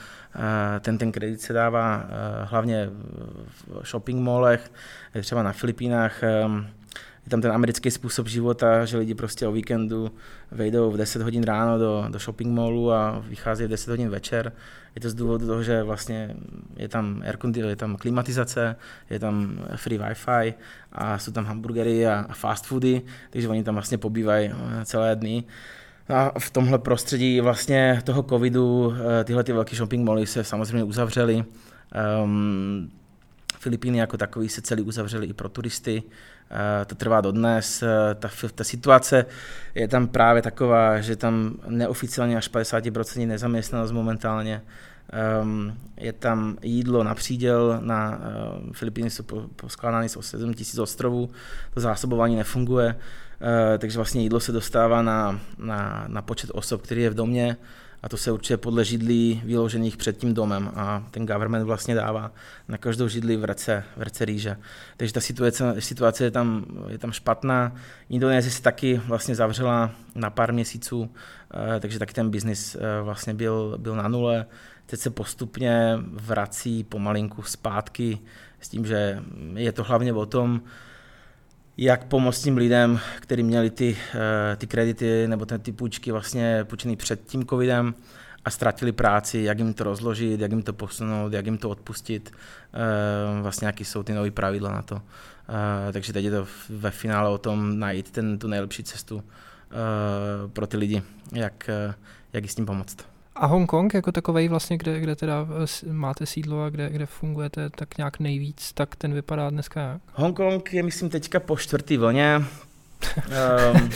[0.80, 2.08] ten, ten kredit se dává
[2.44, 2.90] hlavně
[3.82, 4.72] v shopping mallech,
[5.22, 6.22] třeba na Filipínách
[7.26, 10.10] je tam ten americký způsob života, že lidi prostě o víkendu
[10.50, 14.52] vejdou v 10 hodin ráno do, do shopping mallu a vychází v 10 hodin večer.
[14.96, 16.36] Je to z důvodu toho, že vlastně
[16.76, 18.76] je tam air je tam klimatizace,
[19.10, 20.54] je tam free wifi
[20.92, 25.44] a jsou tam hamburgery a fast foody, takže oni tam vlastně pobývají eh, celé dny.
[26.08, 30.84] A v tomhle prostředí vlastně toho covidu eh, tyhle ty velké shopping mally se samozřejmě
[30.84, 31.44] uzavřely.
[32.24, 32.90] Um,
[33.58, 36.02] Filipíny jako takový se celý uzavřeli i pro turisty.
[36.50, 37.82] Eh, to trvá dodnes.
[37.82, 39.26] Eh, ta, ta situace
[39.74, 44.62] je tam právě taková, že tam neoficiálně až 50% nezaměstnanost momentálně.
[45.42, 49.24] Um, je tam jídlo na příděl, na uh, Filipíny jsou
[49.56, 51.30] poskládány z 7 000 ostrovů,
[51.74, 57.02] to zásobování nefunguje, uh, takže vlastně jídlo se dostává na, na, na počet osob, který
[57.02, 57.56] je v domě,
[58.06, 62.32] a to se určitě podle židlí vyložených před tím domem a ten government vlastně dává
[62.68, 64.56] na každou židli v rece, v rece rýže.
[64.96, 67.74] Takže ta situace, situace je, tam, je tam špatná.
[68.08, 71.10] Indonésie se taky vlastně zavřela na pár měsíců,
[71.76, 74.46] eh, takže taky ten biznis eh, vlastně byl, byl na nule.
[74.86, 78.18] Teď se postupně vrací pomalinku zpátky
[78.60, 79.22] s tím, že
[79.54, 80.60] je to hlavně o tom,
[81.76, 86.96] jak pomoct tím lidem, kteří měli ty, eh, ty kredity nebo ty půjčky vlastně půjčený
[86.96, 87.94] před tím covidem
[88.44, 92.32] a ztratili práci, jak jim to rozložit, jak jim to posunout, jak jim to odpustit,
[92.74, 95.02] eh, vlastně jaký jsou ty nové pravidla na to.
[95.88, 99.24] Eh, takže teď je to ve finále o tom najít ten, tu nejlepší cestu
[100.52, 101.70] pro ty lidi, jak,
[102.32, 103.15] jak s tím pomoct.
[103.38, 105.46] A Hongkong jako takový vlastně, kde, kde teda
[105.90, 110.00] máte sídlo a kde, kde fungujete tak nějak nejvíc, tak ten vypadá dneska jak?
[110.14, 112.44] Hongkong je myslím teďka po čtvrtý vlně,
[113.74, 113.90] um,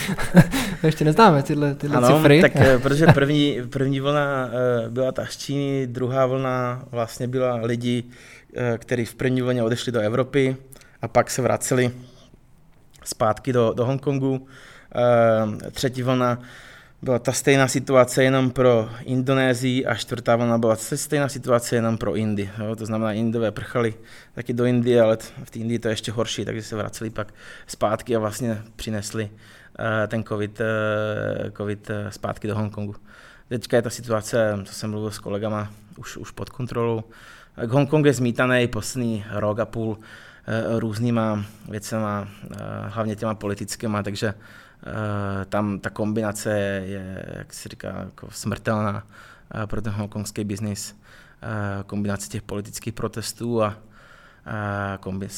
[0.83, 2.40] ještě neznáme tyhle, tyhle ano, cifry.
[2.40, 7.55] tak eh, protože první, první vlna uh, byla ta z Číny, druhá vlna vlastně byla
[7.55, 8.05] lidi,
[8.79, 10.57] kteří v první vlně odešli do Evropy
[11.03, 11.90] a pak se vraceli
[13.05, 14.46] zpátky do, do Hongkongu.
[15.72, 16.38] Třetí vlna
[17.03, 22.15] byla ta stejná situace jenom pro Indonésii a čtvrtá vlna byla stejná situace jenom pro
[22.15, 22.51] Indii.
[22.59, 22.77] Jo?
[22.77, 23.95] To znamená, Indové prchali
[24.35, 27.35] taky do Indie, ale v té Indii to je ještě horší, takže se vraceli pak
[27.67, 32.95] zpátky a vlastně přinesli uh, ten COVID, uh, COVID uh, zpátky do Hongkongu.
[33.49, 37.05] Teďka je ta situace, co jsem mluvil s kolegama, už, už pod kontrolou.
[37.69, 39.99] Hongkong je zmítaný poslední rok a půl
[40.79, 42.29] různýma věcema,
[42.89, 44.70] hlavně těma politickýma, takže Eh,
[45.49, 46.51] tam ta kombinace
[46.85, 49.07] je, jak se říká, jako smrtelná
[49.55, 50.97] eh, pro ten hongkongský biznis.
[51.43, 53.77] Eh, kombinace těch politických protestů a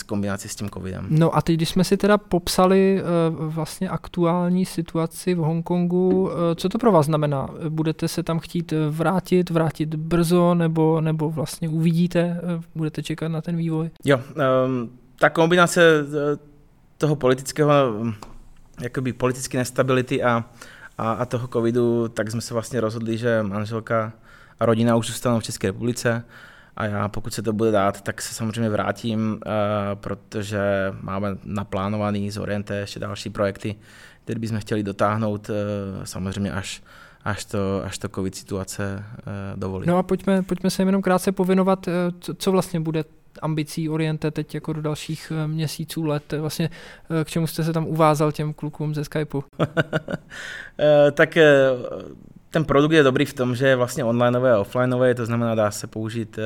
[0.06, 1.06] kombinaci s tím covidem.
[1.10, 6.78] No a teď, když jsme si teda popsali vlastně aktuální situaci v Hongkongu, co to
[6.78, 7.48] pro vás znamená?
[7.68, 12.40] Budete se tam chtít vrátit, vrátit brzo, nebo, nebo vlastně uvidíte,
[12.74, 13.90] budete čekat na ten vývoj?
[14.04, 14.20] Jo,
[14.66, 16.06] um, ta kombinace
[16.98, 17.70] toho politického
[18.80, 20.44] jakoby politické nestability a,
[20.98, 24.12] a, a toho covidu, tak jsme se vlastně rozhodli, že manželka
[24.60, 26.24] a rodina už zůstanou v České republice
[26.76, 29.40] a já, pokud se to bude dát, tak se samozřejmě vrátím, uh,
[29.94, 30.60] protože
[31.00, 33.76] máme naplánovaný z Oriente ještě další projekty,
[34.24, 35.54] které bychom chtěli dotáhnout uh,
[36.04, 36.82] samozřejmě až,
[37.24, 39.86] až to, až to covid situace uh, dovolí.
[39.86, 41.88] No a pojďme, pojďme se jenom krátce povinovat,
[42.36, 43.04] co vlastně bude
[43.42, 46.34] ambicí Oriente teď jako do dalších eh, měsíců, let?
[46.38, 46.70] Vlastně
[47.20, 49.44] eh, k čemu jste se tam uvázal těm klukům ze Skypeu?
[50.78, 51.38] Eh, tak
[52.50, 55.70] ten produkt je dobrý v tom, že je vlastně onlineové a offlineové, to znamená, dá
[55.70, 56.38] se použít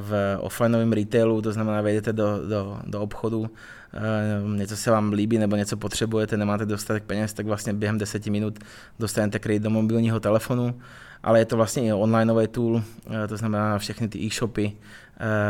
[0.00, 3.50] v offlineovém retailu, to znamená, vejdete do, do, do obchodu,
[4.56, 8.58] něco se vám líbí nebo něco potřebujete, nemáte dostatek peněz, tak vlastně během deseti minut
[8.98, 10.80] dostanete kredit do mobilního telefonu,
[11.22, 12.82] ale je to vlastně i onlineový tool,
[13.28, 15.05] to znamená všechny ty e-shopy, Eh,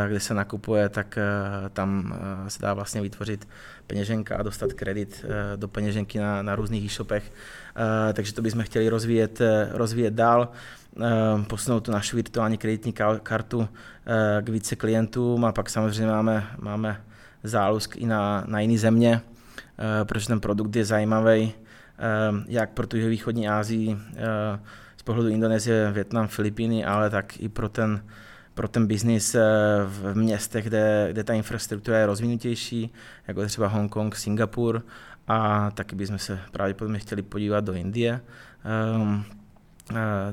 [0.07, 2.13] kde se nakupuje, tak eh, tam
[2.45, 3.47] eh, se dá vlastně vytvořit
[3.87, 5.25] peněženka a dostat kredit
[5.55, 7.31] do peněženky na, na různých e-shopech.
[8.13, 10.49] Takže to bychom chtěli rozvíjet, rozvíjet dál,
[11.47, 13.69] posunout tu naši virtuální kreditní kartu
[14.41, 17.01] k více klientům a pak samozřejmě máme, máme
[17.43, 19.21] zálusk i na, na jiné země,
[20.03, 21.53] protože ten produkt je zajímavý,
[22.47, 23.97] jak pro tu východní Asii
[24.97, 28.01] z pohledu Indonésie, Větnam, Filipíny, ale tak i pro ten
[28.57, 29.41] pro ten biznis eh,
[29.85, 32.93] v městech, kde, kde ta infrastruktura je rozvinutější,
[33.27, 34.85] jako třeba Hongkong, Singapur
[35.27, 38.21] a taky bychom se pravděpodobně chtěli podívat do Indie,
[38.95, 39.25] um,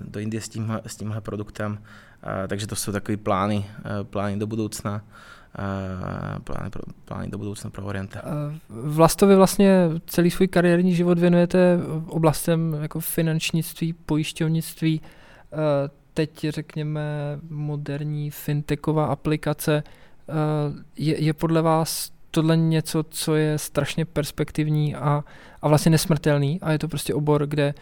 [0.05, 1.79] do Indie s tímhle, s tímhle produktem, uh,
[2.49, 3.67] takže to jsou takové plány,
[4.03, 5.03] plány do budoucna.
[6.45, 8.23] Plány, pro, plány do budoucna pro Oriente.
[8.69, 15.01] Vlastovi vlastně celý svůj kariérní život věnujete oblastem jako finančnictví, pojišťovnictví
[16.15, 17.01] teď, řekněme,
[17.51, 20.33] moderní fintechová aplikace, eh,
[20.97, 25.25] je, je podle vás tohle něco, co je strašně perspektivní a,
[25.63, 26.61] a vlastně nesmrtelný?
[26.63, 27.75] A je to prostě obor, kde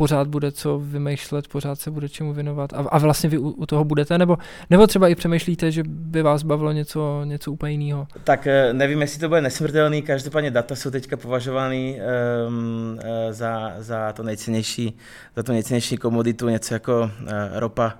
[0.00, 3.66] pořád bude co vymýšlet, pořád se bude čemu věnovat a, a vlastně vy u, u
[3.66, 4.38] toho budete, nebo,
[4.70, 8.06] nebo třeba i přemýšlíte, že by vás bavilo něco, něco úplně jiného?
[8.24, 12.00] Tak eh, nevím, jestli to bude nesmrtelný, každopádně data jsou teďka považovány
[12.48, 12.98] um,
[13.30, 14.96] za, za, to nejcennější,
[15.36, 17.94] za to nejcennější komoditu, něco jako uh, ropa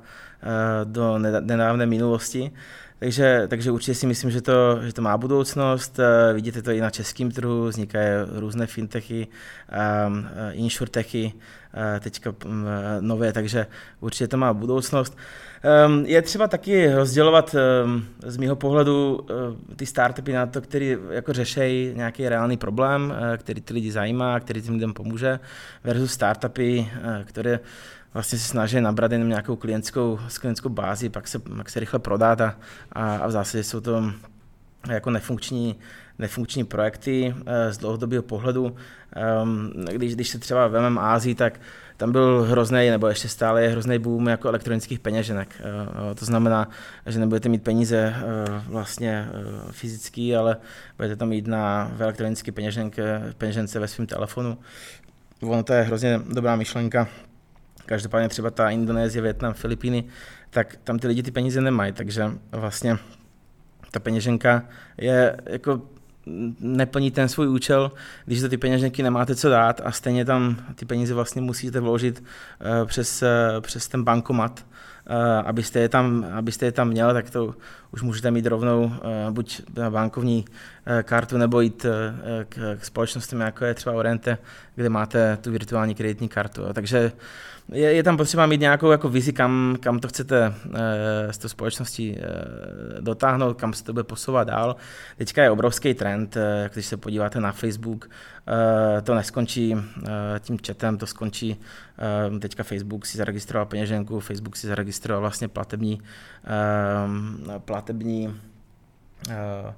[0.85, 2.53] do nedávné minulosti.
[2.98, 6.00] Takže, takže určitě si myslím, že to, že to má budoucnost.
[6.35, 9.26] Vidíte to i na českém trhu, vznikají různé fintechy,
[10.07, 11.33] um, insurtechy,
[12.00, 12.66] teďka mm,
[13.00, 13.66] nové, takže
[14.00, 15.16] určitě to má budoucnost.
[15.87, 19.26] Um, je třeba taky rozdělovat um, z mého pohledu
[19.76, 24.62] ty startupy na to, který jako řešejí nějaký reálný problém, který ty lidi zajímá, který
[24.62, 25.40] tím lidem pomůže,
[25.85, 26.87] versus startupy,
[27.24, 27.61] které
[28.14, 32.40] vlastně se snaží nabrat jenom nějakou klientskou, klientskou bázi, pak se, pak se rychle prodat
[32.40, 32.57] a,
[32.92, 34.12] a, a v zásadě jsou to
[34.88, 35.77] jako nefunkční,
[36.18, 37.35] nefunkční projekty
[37.70, 38.77] z dlouhodobého pohledu.
[39.12, 41.61] Ehm, když, když se třeba vezmeme Ázii, tak
[42.01, 45.49] tam byl hrozný, nebo ještě stále je hrozný boom jako elektronických peněženek.
[45.61, 46.68] Eh, to znamená,
[47.07, 48.23] že nebudete mít peníze eh,
[48.66, 50.57] vlastně eh, fyzický, ale
[50.96, 52.53] budete tam mít na v elektronické
[53.38, 54.59] peněžence ve svém telefonu.
[55.42, 57.09] Ono to je hrozně dobrá myšlenka.
[57.90, 60.05] Každopádně třeba ta Indonésie, Větnam, Filipíny,
[60.50, 62.98] tak tam ty lidi ty peníze nemají, takže vlastně
[63.90, 64.64] ta peněženka
[64.98, 65.83] je jako
[66.60, 67.92] neplní ten svůj účel,
[68.25, 72.23] když do ty peněženky nemáte co dát a stejně tam ty peníze vlastně musíte vložit
[72.23, 73.29] uh, přes, uh,
[73.60, 74.67] přes ten bankomat,
[75.10, 75.17] uh,
[75.48, 77.54] abyste, je tam, abyste je tam měl, tak to
[77.92, 78.92] už můžete mít rovnou
[79.31, 80.44] buď na bankovní
[81.02, 81.87] kartu nebo jít
[82.48, 84.38] k, k společnostem, jako je třeba Orente,
[84.81, 86.62] kde máte tu virtuální kreditní kartu.
[86.72, 87.12] Takže
[87.72, 90.74] je, je tam potřeba mít nějakou jako vizi, kam, kam to chcete uh,
[91.31, 92.18] s tou společností uh,
[93.00, 94.76] dotáhnout, kam se to bude posouvat dál.
[95.16, 99.83] Teďka je obrovský trend, uh, když se podíváte na Facebook, uh, to neskončí uh,
[100.38, 101.60] tím chatem, to skončí,
[102.31, 106.00] uh, teďka Facebook si zaregistroval peněženku, Facebook si zaregistroval vlastně platební,
[107.50, 109.72] uh, platební uh,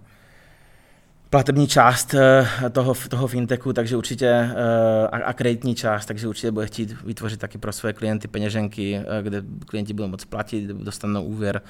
[1.33, 6.67] platební část eh, toho, toho fintechu, takže určitě eh, a, kreditní část, takže určitě bude
[6.67, 11.63] chtít vytvořit taky pro své klienty peněženky, eh, kde klienti budou moct platit, dostanou úvěr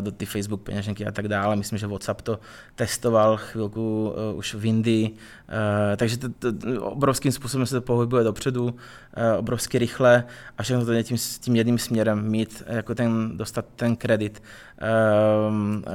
[0.00, 1.56] do ty Facebook peněženky a tak dále.
[1.56, 2.38] Myslím, že WhatsApp to
[2.74, 5.14] testoval chvilku už v Indii,
[5.96, 6.48] takže to, to,
[6.82, 8.74] obrovským způsobem se to pohybuje dopředu,
[9.38, 10.24] obrovsky rychle
[10.58, 14.42] a všechno to tím, tím jedním směrem mít, jako ten, dostat ten kredit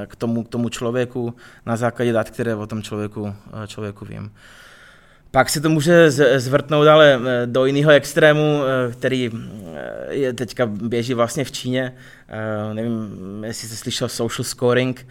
[0.07, 1.35] k tomu, k tomu člověku
[1.65, 4.31] na základě dat, které o tom člověku člověku, eh, člověku vím.
[5.31, 9.31] Pak se to může zvrtnout ale eh, do jiného extrému, eh, který
[10.09, 11.93] je teďka běží vlastně v Číně.
[12.73, 15.07] Nevím, jestli jste slyšel social scoring.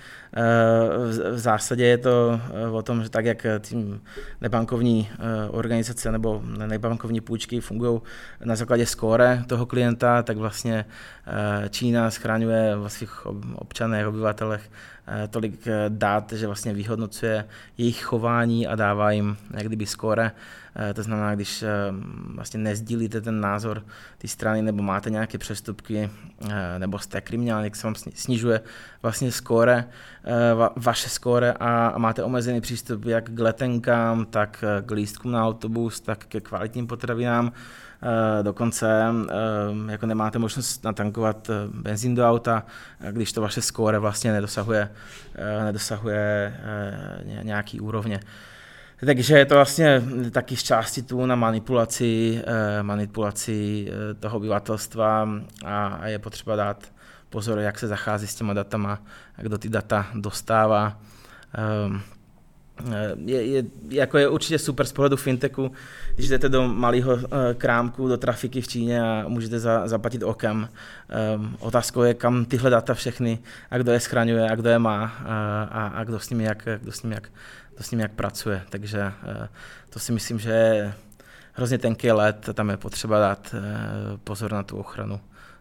[1.33, 2.41] V zásadě je to
[2.73, 4.03] o tom, že tak, jak tím
[4.41, 5.11] nebankovní
[5.51, 8.01] organizace nebo nebankovní půjčky fungují
[8.45, 10.85] na základě skóre toho klienta, tak vlastně
[11.71, 14.71] Čína schraňuje svých občanech, obyvatelech
[15.29, 17.45] tolik eh, dát, že vlastně vyhodnocuje
[17.79, 20.33] jejich chování a dává jim jak kdyby skóre.
[20.77, 21.65] Eh, to znamená, když
[22.35, 23.85] vlastně nezdílíte ten názor
[24.19, 26.11] ty strany nebo máte nějaké přestupky
[26.79, 28.61] nebo jste kriminální, jak se vám snižuje
[29.03, 29.85] vlastně skóre,
[30.77, 36.27] vaše skóre a máte omezený přístup jak k letenkám, tak k lístkům na autobus, tak
[36.27, 37.92] ke kvalitním potravinám, Eh,
[38.43, 42.67] dokonce eh, jako nemáte možnost natankovat eh, benzín do auta,
[43.11, 44.91] když to vaše score vlastně nedosahuje,
[45.65, 46.55] nedosahuje
[47.43, 48.21] nějaký úrovně.
[49.07, 52.43] Takže je to vlastně taky z části tu na manipulaci,
[52.83, 53.89] manipulaci
[54.21, 55.29] toho obyvatelstva
[55.65, 56.93] a je potřeba dát
[57.31, 59.03] pozor, jak se zachází s těma datama,
[59.37, 61.01] kdo ty data dostává.
[62.81, 65.73] Eh, je, je, jako je určitě super z pohledu fintechu,
[66.15, 67.23] když jdete do malého uh,
[67.57, 70.69] krámku, do trafiky v Číně a můžete za, zaplatit okem.
[71.37, 73.39] Um, otázkou je, kam tyhle data všechny
[73.71, 75.29] a kdo je schraňuje a kdo je má uh,
[75.71, 77.29] a, a kdo, s nimi jak, kdo, s nimi jak,
[77.75, 78.63] kdo s nimi jak pracuje.
[78.71, 79.13] Takže
[79.91, 80.95] to si myslím, že je
[81.53, 83.55] hrozně tenký let, tam je potřeba dát
[84.25, 85.21] pozor na tu ochranu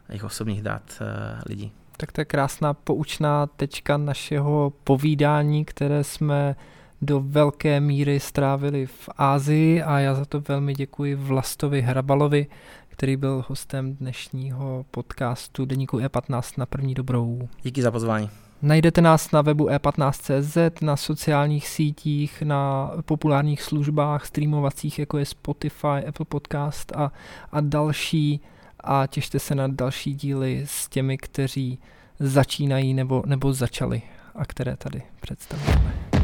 [0.09, 0.99] jejich osobních dat
[1.45, 1.71] lidí.
[1.97, 6.55] Tak to je krásná poučná tečka našeho povídání, které jsme
[7.01, 12.47] do velké míry strávili v Ázii a já za to velmi děkuji Vlastovi Hrabalovi,
[12.89, 17.49] který byl hostem dnešního podcastu Deníku E15 na první dobrou.
[17.63, 18.29] Díky za pozvání.
[18.61, 25.87] Najdete nás na webu e15.cz, na sociálních sítích, na populárních službách streamovacích, jako je Spotify,
[26.07, 27.11] Apple Podcast a,
[27.51, 28.41] a další.
[28.79, 31.79] A těšte se na další díly s těmi, kteří
[32.19, 34.01] začínají nebo, nebo začali
[34.35, 36.20] a které tady představujeme.